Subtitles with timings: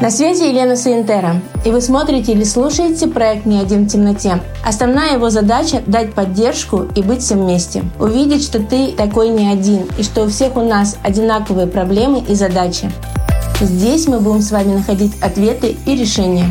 [0.00, 4.40] На связи Елена Суинтера, и вы смотрите или слушаете проект «Не один в темноте».
[4.64, 7.82] Основная его задача– дать поддержку и быть всем вместе.
[7.98, 12.36] Увидеть, что ты такой не один, и что у всех у нас одинаковые проблемы и
[12.36, 12.92] задачи.
[13.60, 16.46] Здесь мы будем с вами находить ответы и решения.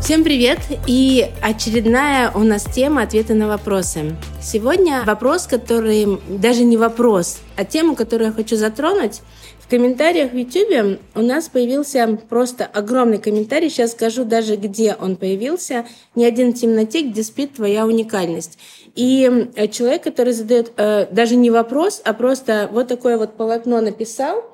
[0.00, 0.60] Всем привет!
[0.86, 4.14] И очередная у нас тема ответы на вопросы.
[4.42, 9.20] Сегодня вопрос, который даже не вопрос, а тему, которую я хочу затронуть–
[9.72, 13.70] комментариях в YouTube у нас появился просто огромный комментарий.
[13.70, 15.86] Сейчас скажу даже, где он появился.
[16.14, 18.58] Не один в темноте, где спит твоя уникальность.
[18.94, 23.80] И э, человек, который задает э, даже не вопрос, а просто вот такое вот полотно
[23.80, 24.44] написал.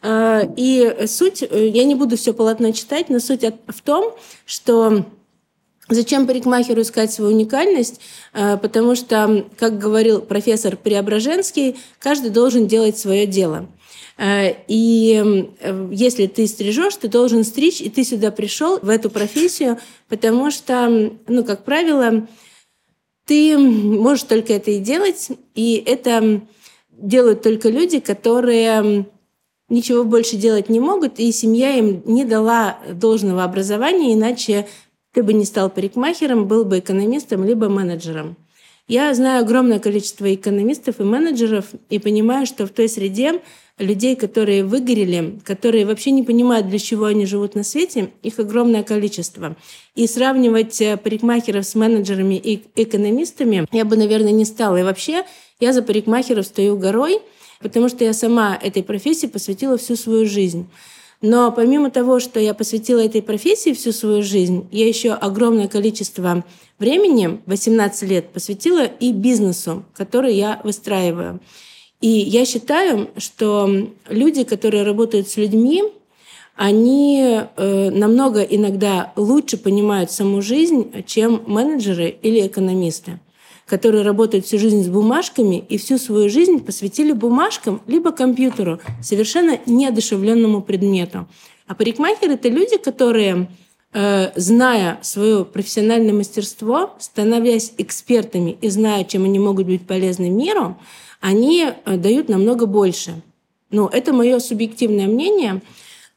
[0.00, 4.14] Э, и суть, э, я не буду все полотно читать, но суть в том,
[4.46, 5.04] что
[5.88, 8.00] Зачем парикмахеру искать свою уникальность?
[8.32, 13.68] Э, потому что, как говорил профессор Преображенский, каждый должен делать свое дело.
[14.16, 15.48] Э, и
[15.90, 21.12] если ты стрижешь, ты должен стричь, и ты сюда пришел в эту профессию, потому что,
[21.26, 22.26] ну, как правило,
[23.26, 26.42] ты можешь только это и делать, и это
[26.90, 29.06] делают только люди, которые
[29.68, 34.68] ничего больше делать не могут, и семья им не дала должного образования, иначе
[35.12, 38.36] ты бы не стал парикмахером, был бы экономистом либо менеджером.
[38.88, 43.40] Я знаю огромное количество экономистов и менеджеров и понимаю, что в той среде
[43.78, 48.82] людей, которые выгорели, которые вообще не понимают, для чего они живут на свете, их огромное
[48.82, 49.56] количество.
[49.94, 54.78] И сравнивать э, парикмахеров с менеджерами и экономистами я бы, наверное, не стала.
[54.78, 55.24] И вообще
[55.60, 57.20] я за парикмахеров стою горой,
[57.60, 60.66] потому что я сама этой профессии посвятила всю свою жизнь.
[61.22, 66.44] Но помимо того, что я посвятила этой профессии всю свою жизнь, я еще огромное количество
[66.80, 71.40] времени, 18 лет, посвятила и бизнесу, который я выстраиваю.
[72.00, 75.84] И я считаю, что люди, которые работают с людьми,
[76.56, 83.20] они э, намного иногда лучше понимают саму жизнь, чем менеджеры или экономисты,
[83.72, 89.58] которые работают всю жизнь с бумажками и всю свою жизнь посвятили бумажкам либо компьютеру, совершенно
[89.64, 91.26] неодушевленному предмету.
[91.66, 93.48] А парикмахеры— это люди, которые
[93.94, 100.76] э, зная свое профессиональное мастерство, становясь экспертами и зная, чем они могут быть полезны миру,
[101.22, 103.22] они э, дают намного больше.
[103.70, 105.62] Ну, это мое субъективное мнение.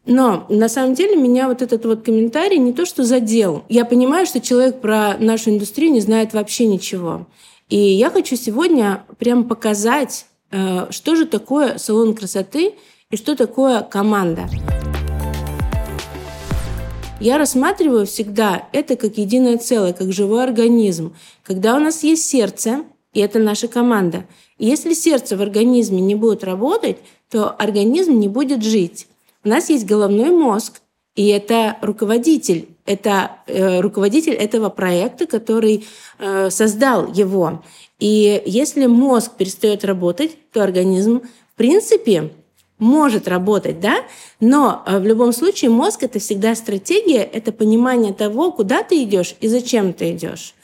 [0.06, 3.64] Но на самом деле меня вот этот вот комментарий не то что задел.
[3.70, 7.26] Я понимаю, что человек про нашу индустрию не знает вообще ничего.
[7.70, 12.76] И я хочу сегодня прям показать, э, что же такое салон красоты
[13.10, 14.48] и что такое команда.
[17.20, 21.16] Я рассматриваю всегда это как единое целое, как живой организм.
[21.44, 22.84] Когда у нас есть сердце,
[23.14, 24.26] и это наша команда.
[24.60, 26.98] И если сердце в организме не будет работать,
[27.32, 29.08] то организм не будет жить.
[29.46, 30.82] У нас есть головной мозг,
[31.16, 35.86] и это руководитель, это э, руководитель этого проекта, который
[36.18, 37.64] э, создал его.
[38.00, 41.22] И если мозг перестает работать, то организм,
[41.54, 42.32] в принципе,
[42.80, 43.98] может работать, да,
[44.40, 49.36] но э, в любом случае мозг это всегда стратегия, это понимание того, куда ты идешь
[49.42, 50.56] и зачем ты идешь.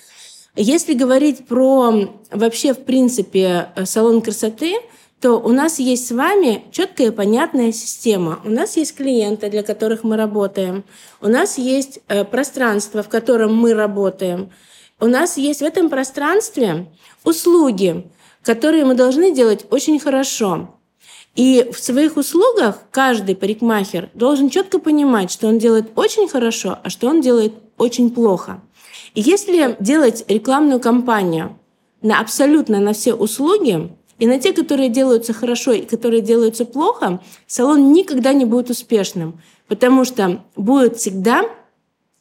[0.56, 4.74] Если говорить про вообще, в принципе, э, салон красоты,
[5.22, 8.40] то у нас есть с вами четкая и понятная система.
[8.44, 10.84] У нас есть клиенты, для которых мы работаем.
[11.22, 14.50] У нас есть э, пространство, в котором мы работаем.
[15.00, 16.88] У нас есть в этом пространстве
[17.24, 18.10] услуги,
[18.42, 20.76] которые мы должны делать очень хорошо.
[21.36, 26.90] И в своих услугах каждый парикмахер должен четко понимать, что он делает очень хорошо, а
[26.90, 28.60] что он делает очень плохо.
[29.14, 31.60] И если делать рекламную кампанию
[32.02, 37.20] на абсолютно на все услуги, и на те, которые делаются хорошо и которые делаются плохо,
[37.48, 41.46] салон никогда не будет успешным, потому что будет всегда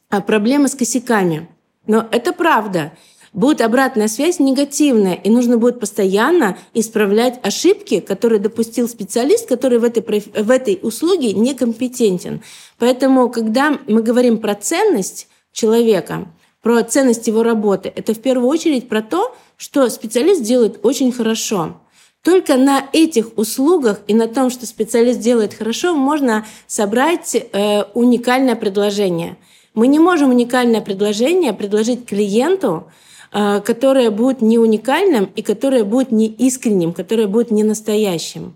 [0.09, 1.47] а, проблемы с косяками.
[1.85, 2.93] Но это правда.
[3.33, 9.83] Будет обратная связь негативная, и нужно будет постоянно исправлять ошибки, которые допустил специалист, который в
[9.83, 12.41] этой, в этой услуге некомпетентен.
[12.79, 16.27] Поэтому, когда мы говорим про ценность человека,
[16.63, 17.93] про ценность его работы.
[17.95, 21.80] Это в первую очередь про то, что специалист делает очень хорошо.
[22.23, 28.55] Только на этих услугах и на том, что специалист делает хорошо, можно собрать э, уникальное
[28.55, 29.37] предложение.
[29.73, 32.91] Мы не можем уникальное предложение предложить клиенту,
[33.31, 38.55] э, которое будет не уникальным и которое будет не искренним, которое будет не настоящим.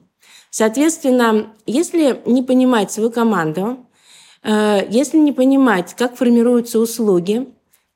[0.51, 3.77] Соответственно, если не понимать свою команду,
[4.43, 7.47] э, если не понимать, как формируются услуги,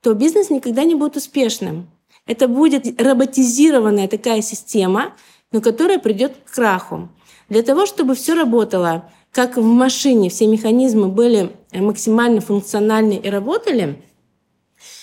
[0.01, 1.91] то бизнес никогда не будет успешным.
[2.25, 5.13] Это будет роботизированная такая система,
[5.51, 7.09] но которая придет к краху.
[7.49, 14.01] Для того, чтобы все работало как в машине все механизмы были максимально функциональны и работали,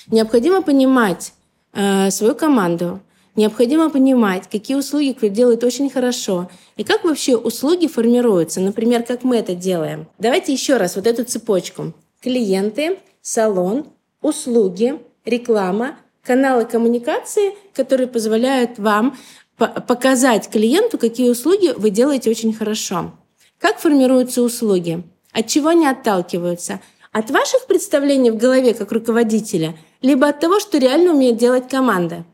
[0.08, 1.32] необходимо понимать
[1.72, 3.00] э, свою команду,
[3.36, 9.22] необходимо понимать, какие услуги кто делает очень хорошо, и как вообще услуги формируются, например, как
[9.22, 10.08] мы это делаем.
[10.18, 11.92] Давайте еще раз вот эту цепочку.
[12.20, 13.86] Клиенты, салон,
[14.22, 19.16] услуги, реклама, каналы коммуникации, которые позволяют вам
[19.56, 23.12] показать клиенту, какие услуги вы делаете очень хорошо.
[23.58, 25.02] Как формируются услуги?
[25.32, 26.80] От чего они отталкиваются?
[27.12, 32.24] От ваших представлений в голове как руководителя, либо от того, что реально умеет делать команда?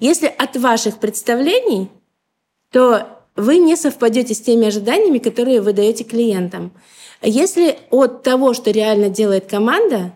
[0.00, 1.88] Если от ваших представлений,
[2.70, 3.06] то
[3.36, 6.72] вы не совпадете с теми ожиданиями, которые вы даете клиентам.
[7.22, 10.12] Если от того, что реально делает команда,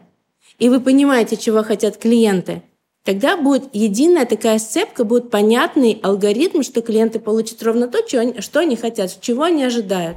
[0.58, 2.62] и вы понимаете, чего хотят клиенты,
[3.04, 7.98] тогда будет единая такая сцепка, будет понятный алгоритм, что клиенты получат ровно то,
[8.40, 10.16] что они хотят, чего они ожидают.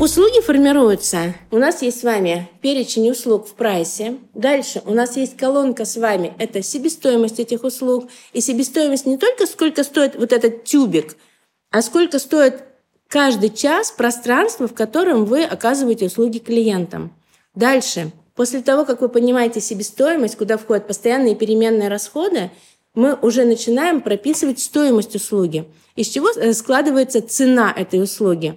[0.00, 1.34] Услуги формируются.
[1.50, 4.18] У нас есть с вами перечень услуг в прайсе.
[4.32, 6.34] Дальше у нас есть колонка с вами.
[6.38, 8.08] Это себестоимость этих услуг.
[8.32, 11.16] И себестоимость не только сколько стоит вот этот тюбик,
[11.72, 12.62] а сколько стоит
[13.08, 17.12] каждый час пространства, в котором вы оказываете услуги клиентам.
[17.56, 18.12] Дальше.
[18.38, 22.52] После того, как вы понимаете себестоимость, куда входят постоянные переменные расходы,
[22.94, 25.64] мы уже начинаем прописывать стоимость услуги.
[25.96, 28.54] Из чего э, складывается цена этой услуги?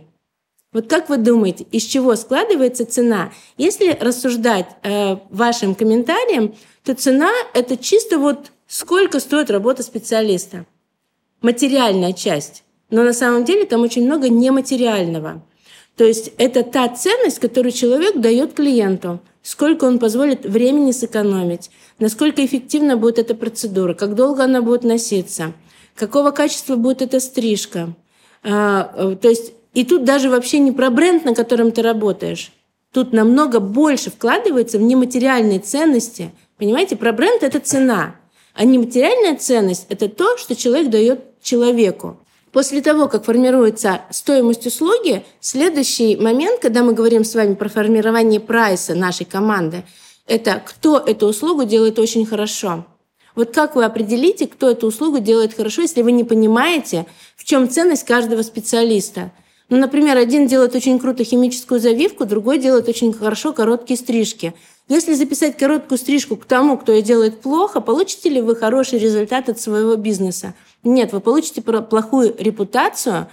[0.71, 3.33] Вот как вы думаете, из чего складывается цена?
[3.57, 10.67] Если рассуждать э, вашим комментариям, то цена— это чисто вот сколько стоит работа специалиста.
[11.41, 12.63] Материальная часть.
[12.91, 15.41] Но на самом деле там очень много нематериального.
[15.97, 19.19] То есть это та ценность, которую человек дает клиенту.
[19.43, 25.53] Сколько он позволит времени сэкономить, насколько эффективна будет эта процедура, как долго она будет носиться,
[25.95, 27.93] какого качества будет эта стрижка.
[28.43, 32.51] А, э, то есть и тут даже вообще не про бренд, на котором ты работаешь.
[32.91, 36.31] Тут намного больше вкладывается в нематериальные ценности.
[36.57, 38.15] Понимаете, про бренд— это цена.
[38.53, 42.17] А нематериальная ценность— это то, что человек дает человеку.
[42.51, 48.41] После того, как формируется стоимость услуги, следующий момент, когда мы говорим с вами про формирование
[48.41, 49.83] прайса нашей команды,
[50.27, 52.85] это кто эту услугу делает очень хорошо.
[53.35, 57.05] Вот как вы определите, кто эту услугу делает хорошо, если вы не понимаете,
[57.37, 59.31] в чем ценность каждого специалиста?
[59.71, 64.53] Ну, например, один делает очень круто химическую завивку, другой делает очень хорошо короткие стрижки.
[64.89, 69.47] Если записать короткую стрижку к тому, кто ее делает плохо, получите ли вы хороший результат
[69.47, 70.55] от своего бизнеса?
[70.83, 73.27] Нет, вы получите плохую репутацию,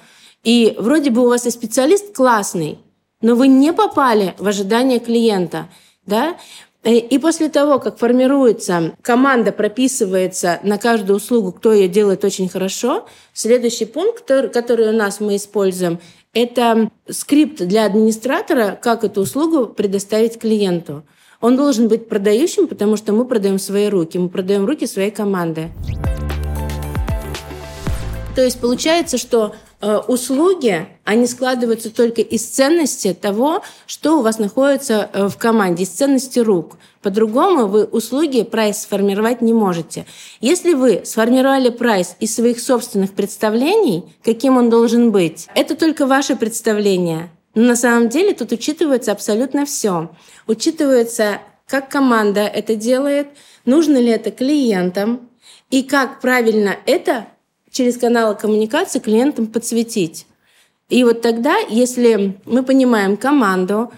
[0.44, 2.78] и вроде бы у вас и специалист классный,
[3.20, 5.68] но вы не попали в ожидания клиента.
[6.06, 6.36] Да?
[6.84, 12.48] Э, и после того, как формируется команда, прописывается на каждую услугу, кто ее делает очень
[12.48, 15.98] хорошо, следующий пункт, который у нас мы используем,
[16.32, 21.04] это скрипт для администратора, как эту услугу предоставить клиенту.
[21.40, 25.70] Он должен быть продающим, потому что мы продаем свои руки, мы продаем руки своей команды.
[28.34, 35.08] То есть получается, что услуги, они складываются только из ценности того, что у вас находится
[35.12, 36.78] э, в команде, из ценности рук.
[37.00, 40.04] По-другому вы услуги, прайс сформировать не можете.
[40.40, 46.34] Если вы сформировали прайс из своих собственных представлений, каким он должен быть, это только ваше
[46.34, 47.30] представление.
[47.54, 50.10] Но на самом деле тут учитывается абсолютно все.
[50.48, 53.28] Учитывается, как команда это делает,
[53.64, 55.28] нужно ли это клиентам,
[55.70, 57.26] и как правильно это
[57.70, 60.26] через каналы коммуникации клиентам подсветить.
[60.88, 63.92] И вот тогда, если мы понимаем команду,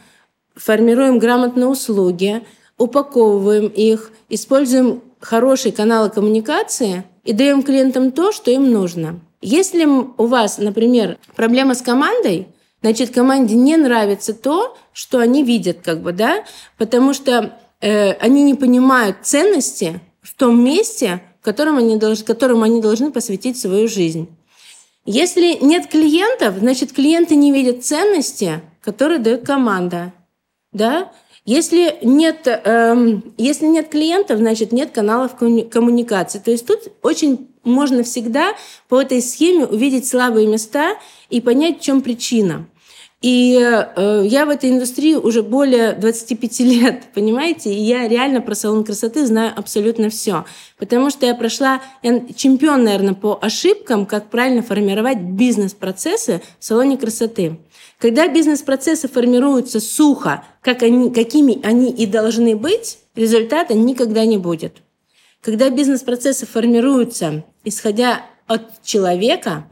[0.57, 2.43] формируем грамотные услуги,
[2.77, 9.21] упаковываем их, используем хорошие каналы коммуникации и даем клиентам то, что им нужно.
[9.41, 12.49] Если у вас, например, проблема с командой,
[12.83, 16.45] значит, команде не нравится то, что они видят, как бы, да,
[16.77, 22.81] потому что э, они не понимают ценности в том месте, которым они, должны, которым они
[22.81, 24.29] должны посвятить свою жизнь.
[25.07, 30.13] Если нет клиентов, значит, клиенты не видят ценности, которые дает команда.
[30.73, 31.11] Да?
[31.45, 36.39] Если нет, эм, если нет клиентов, значит, нет каналов коммуникации.
[36.39, 38.55] То есть тут очень можно всегда
[38.89, 40.97] по этой схеме увидеть слабые места
[41.29, 42.67] и понять, в чем причина.
[43.21, 47.73] И э, я в этой индустрии уже более 25 лет, понимаете?
[47.73, 50.47] И я реально про салон красоты знаю абсолютно все.
[50.79, 56.97] Потому что я прошла, я чемпион, наверное, по ошибкам, как правильно формировать бизнес-процессы в салоне
[56.97, 57.59] красоты.
[57.99, 64.79] Когда бизнес-процессы формируются сухо, как они, какими они и должны быть, результата никогда не будет.
[65.43, 69.67] Когда бизнес-процессы формируются, исходя от человека,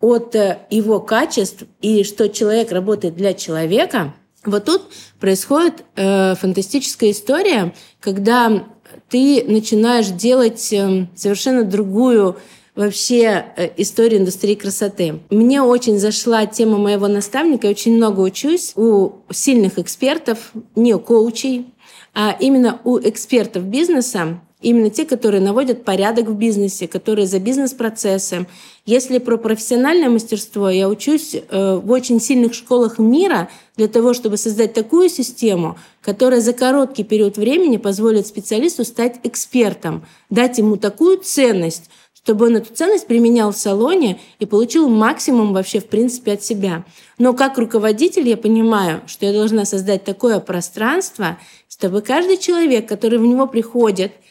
[0.00, 4.14] от э, его качеств и что человек работает для человека,
[4.44, 4.82] вот тут
[5.20, 8.64] происходит э, фантастическая история, когда
[9.08, 12.36] ты начинаешь делать э, совершенно другую
[12.74, 15.20] вообще э, историю индустрии красоты.
[15.30, 21.00] Мне очень зашла тема моего наставника, я очень много учусь у сильных экспертов, не у
[21.00, 21.74] коучей,
[22.14, 28.48] а именно у экспертов бизнеса, Именно те, которые наводят порядок в бизнесе, которые за бизнес-процессы.
[28.84, 34.36] Если про профессиональное мастерство, я учусь э, в очень сильных школах мира для того, чтобы
[34.36, 41.18] создать такую систему, которая за короткий период времени позволит специалисту стать экспертом, дать ему такую
[41.18, 46.42] ценность, чтобы он эту ценность применял в салоне и получил максимум вообще в принципе от
[46.42, 46.84] себя.
[47.16, 51.38] Но как руководитель я понимаю, что я должна создать такое пространство,
[51.68, 54.10] чтобы каждый человек, который в него приходит–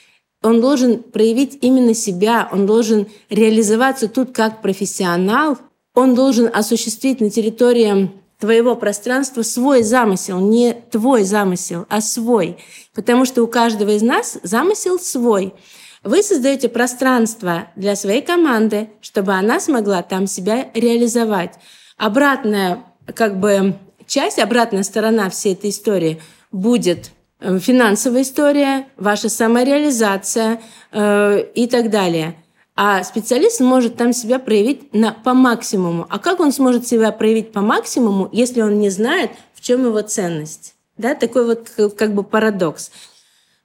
[0.48, 5.58] он должен проявить именно себя, он должен реализоваться тут как профессионал,
[5.94, 12.58] он должен осуществить на территории твоего пространства свой замысел, не твой замысел, а свой.
[12.94, 15.54] Потому что у каждого из нас замысел свой.
[16.04, 21.56] Вы создаете пространство для своей команды, чтобы она смогла там себя реализовать.
[21.98, 22.86] Обратная
[23.16, 23.76] как бы
[24.06, 32.36] часть, обратная сторона всей этой истории будет финансовая история, ваша самореализация э, и так далее.
[32.76, 36.06] А специалист может там себя проявить на, по максимуму.
[36.10, 40.02] А как он сможет себя проявить по максимуму, если он не знает, в чем его
[40.02, 40.76] ценность?
[40.98, 42.92] Да, такой вот как бы парадокс.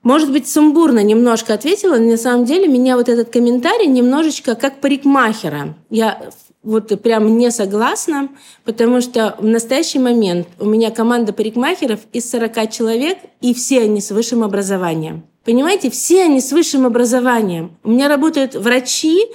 [0.01, 4.81] Может быть, сумбурно немножко ответила, но на самом деле меня вот этот комментарий немножечко как
[4.81, 5.75] парикмахера.
[5.89, 6.29] Я
[6.63, 8.29] вот прям не согласна,
[8.63, 14.01] потому что в настоящий момент у меня команда парикмахеров из 40 человек, и все они
[14.01, 15.23] с высшим образованием.
[15.43, 17.75] Понимаете, все они с высшим образованием.
[17.83, 19.25] У меня работают врачи,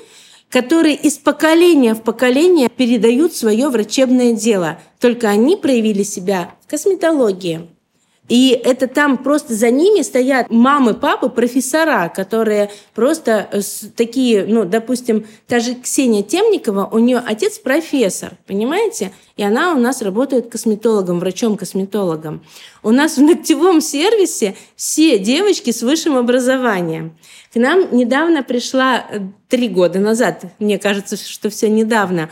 [0.51, 4.79] которые из поколения в поколение передают свое врачебное дело.
[4.99, 7.69] Только они проявили себя в косметологии,
[8.29, 13.61] и это там просто за ними стоят мамы, папы, профессора, которые просто э,
[13.97, 19.13] такие, ну, допустим, та же Ксения Темникова, у нее отец профессор, понимаете?
[19.37, 22.43] И она у нас работает косметологом, врачом-косметологом.
[22.83, 27.17] У нас в ногтевом сервисе все девочки с высшим образованием.
[27.53, 32.29] К нам недавно пришла, э, три года назад, мне кажется, что все недавно,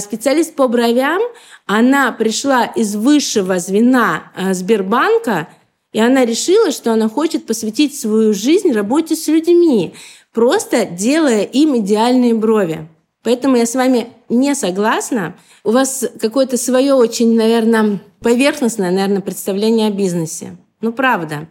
[0.00, 1.22] специалист по бровям,
[1.66, 5.48] она пришла из высшего звена э, Сбербанка,
[5.92, 9.94] и она решила, что она хочет посвятить свою жизнь работе с людьми,
[10.32, 12.88] просто делая им идеальные брови.
[13.22, 15.36] Поэтому я с вами не согласна.
[15.64, 20.56] У вас какое-то свое очень, наверное, поверхностное, наверное, представление о бизнесе.
[20.82, 21.48] Ну, правда.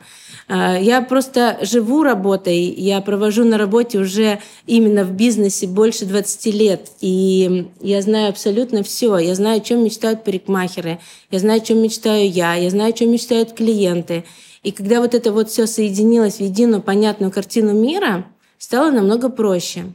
[0.49, 6.45] А, я просто живу работой, я провожу на работе уже именно в бизнесе больше 20
[6.47, 9.17] лет, и я знаю абсолютно все.
[9.17, 10.99] Я знаю, о чем мечтают парикмахеры,
[11.31, 14.25] я знаю, о чем мечтаю я, я знаю, о чем мечтают клиенты.
[14.63, 18.25] И когда вот это вот все соединилось в единую понятную картину мира,
[18.57, 19.93] стало намного проще.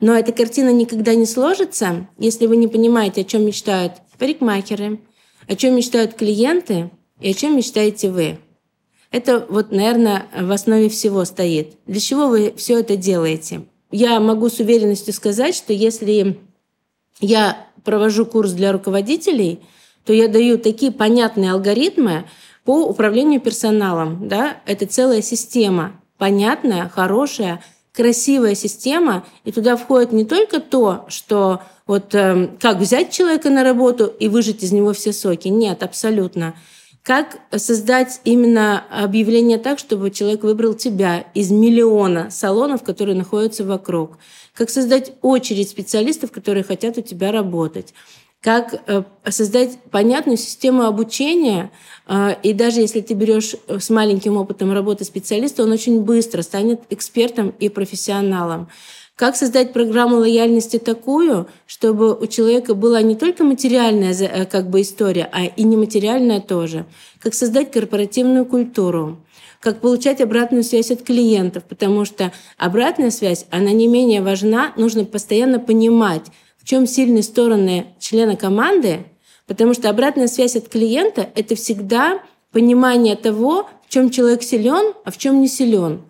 [0.00, 5.00] Но эта картина никогда не сложится, если вы не понимаете, о чем мечтают парикмахеры,
[5.46, 6.90] о чем мечтают клиенты
[7.20, 8.38] и о чем мечтаете вы.
[9.10, 11.76] Это вот, наверное, в основе всего стоит.
[11.86, 13.62] Для чего вы все это делаете?
[13.90, 16.38] Я могу с уверенностью сказать, что если
[17.20, 19.60] я провожу курс для руководителей,
[20.04, 22.24] то я даю такие понятные алгоритмы
[22.64, 24.28] по управлению персоналом.
[24.28, 24.58] Да?
[24.66, 27.62] Это целая система, понятная, хорошая,
[27.92, 33.64] красивая система, и туда входит не только то, что вот э, как взять человека на
[33.64, 35.48] работу и выжать из него все соки.
[35.48, 36.54] Нет, абсолютно.
[37.02, 44.18] Как создать именно объявление так, чтобы человек выбрал тебя из миллиона салонов, которые находятся вокруг?
[44.54, 47.94] Как создать очередь специалистов, которые хотят у тебя работать?
[48.40, 51.72] как э, создать понятную систему обучения.
[52.06, 56.82] Э, и даже если ты берешь с маленьким опытом работы специалиста, он очень быстро станет
[56.90, 58.68] экспертом и профессионалом.
[59.18, 64.80] Как создать программу лояльности такую, чтобы у человека была не только материальная э, как бы
[64.80, 66.86] история, а и нематериальная тоже.
[67.20, 69.18] Как создать корпоративную культуру
[69.60, 75.04] как получать обратную связь от клиентов, потому что обратная связь, она не менее важна, нужно
[75.04, 76.22] постоянно понимать,
[76.58, 79.00] в чем сильные стороны члена команды,
[79.48, 82.22] потому что обратная связь от клиента— это всегда
[82.52, 86.02] понимание того, в чем человек силен, а в чем не силен.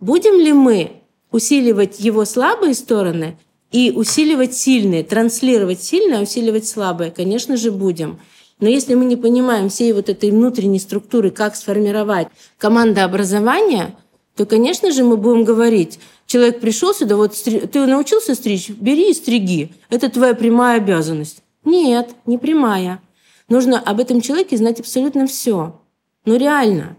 [0.00, 1.03] Будем ли мы
[1.34, 3.36] усиливать его слабые стороны
[3.72, 8.20] и усиливать сильные, транслировать сильное, а усиливать слабое, конечно же, будем.
[8.60, 13.96] Но если мы не понимаем всей вот этой внутренней структуры, как сформировать командообразование,
[14.36, 19.14] то, конечно же, мы будем говорить, Человек пришел сюда, вот ты научился стричь, бери и
[19.14, 19.72] стриги.
[19.90, 21.42] Это твоя прямая обязанность.
[21.64, 23.00] Нет, не прямая.
[23.48, 25.80] Нужно об этом человеке знать абсолютно все.
[26.24, 26.96] Ну реально.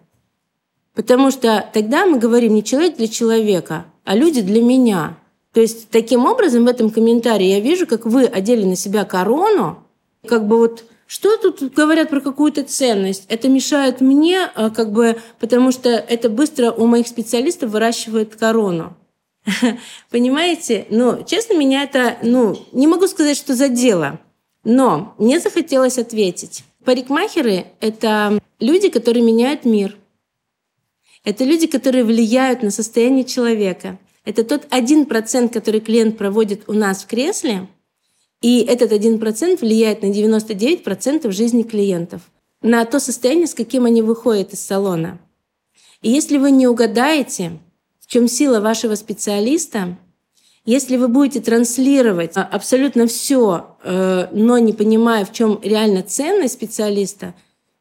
[0.94, 5.18] Потому что тогда мы говорим не человек для человека, а люди для меня.
[5.52, 9.84] То есть таким образом в этом комментарии я вижу, как вы одели на себя корону,
[10.26, 13.26] как бы вот что тут говорят про какую-то ценность?
[13.30, 18.96] Это мешает мне, а, как бы, потому что это быстро у моих специалистов выращивает корону.
[20.10, 20.88] Понимаете?
[20.90, 24.20] Ну, честно, меня это, ну, не могу сказать, что задело.
[24.64, 26.64] Но мне захотелось ответить.
[26.84, 29.96] Парикмахеры— это люди, которые меняют мир.
[31.26, 34.00] Это люди, которые влияют на состояние человека.
[34.24, 37.68] Это тот один процент, который клиент проводит у нас в кресле,
[38.42, 42.22] и этот один процент влияет на 99% жизни клиентов,
[42.62, 45.20] на то состояние, с каким они выходят из салона.
[46.02, 47.60] И если вы не угадаете,
[48.00, 49.98] в чем сила вашего специалиста,
[50.64, 56.56] если вы будете транслировать а, абсолютно все, э, но не понимая, в чем реально ценность
[56.56, 57.34] специалиста,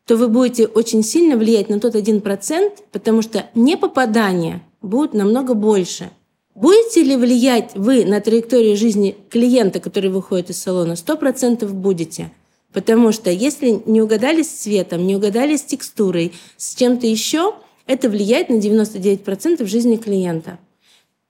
[0.07, 5.55] то вы будете очень сильно влиять на тот один процент, потому что непопадания будут намного
[5.55, 6.11] больше.
[6.55, 10.95] Будете ли влиять вы на траекторию жизни клиента, который выходит из салона?
[10.95, 12.31] Сто процентов будете.
[12.73, 17.55] Потому что если не угадали с цветом, не угадали с текстурой, с чем-то еще,
[17.87, 20.59] это влияет на 99% жизни клиента.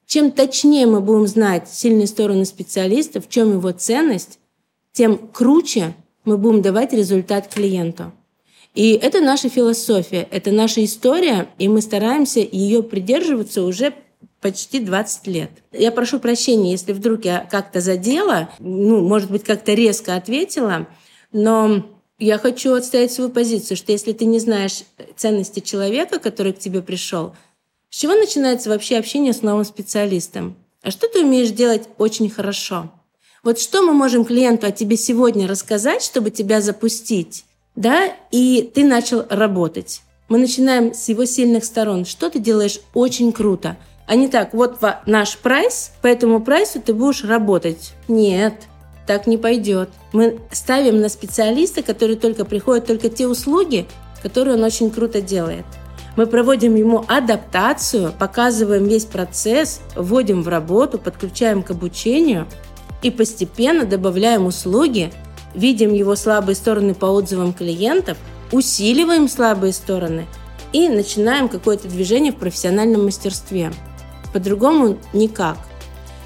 [0.07, 4.39] Чем точнее мы будем знать сильные стороны специалиста, в чем его ценность,
[4.93, 8.13] тем круче мы будем давать результат клиенту.
[8.75, 13.95] И это наша философия, это наша история, и мы стараемся ее придерживаться уже
[14.41, 15.51] почти 20 лет.
[15.73, 20.89] Я прошу прощения, если вдруг я как-то задела, ну, может быть, как-то резко ответила,
[21.33, 21.87] но
[22.19, 24.83] я хочу отстоять свою позицию, что если ты не знаешь
[25.17, 27.35] ценности человека, который к тебе пришел,
[27.91, 30.57] с чего начинается вообще общение с новым специалистом?
[30.83, 32.93] А что ты умеешь делать очень хорошо?
[33.45, 37.45] Вот что мы можем клиенту о тебе сегодня рассказать, чтобы тебя запустить,
[37.77, 40.03] да, и ты начал работать.
[40.29, 42.05] Мы начинаем с его сильных сторон.
[42.05, 43.77] Что ты делаешь очень круто.
[44.07, 47.93] А не так, вот наш прайс, по этому прайсу ты будешь работать.
[48.07, 48.55] Нет,
[49.07, 49.91] так не пойдет.
[50.13, 53.87] Мы ставим на специалиста, который только приходит, только те услуги,
[54.23, 55.65] которые он очень круто делает.
[56.17, 62.47] Мы проводим ему адаптацию, показываем весь процесс, вводим в работу, подключаем к обучению
[63.03, 65.13] и постепенно добавляем услуги,
[65.55, 68.19] видим его слабые стороны по отзывам клиентов,
[68.53, 70.27] усиливаем слабые стороны
[70.73, 73.73] и начинаем какое-то движение в профессиональном мастерстве.
[74.33, 75.59] По-другому никак.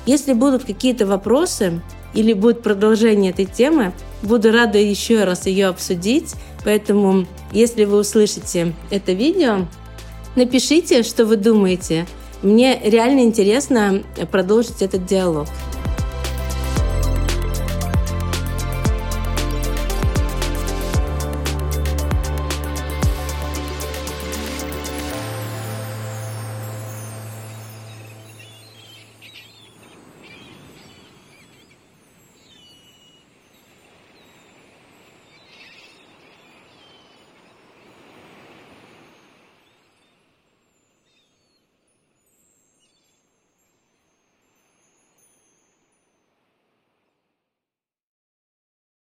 [0.07, 1.81] Если будут какие-то вопросы
[2.15, 6.35] или будет продолжение этой темы, буду рада еще раз ее обсудить.
[6.65, 9.67] Поэтому, если вы услышите это видео,
[10.39, 12.07] Напишите, что вы думаете.
[12.43, 15.49] Мне реально интересно продолжить этот диалог.